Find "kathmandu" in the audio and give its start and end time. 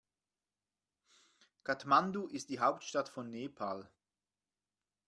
1.63-2.25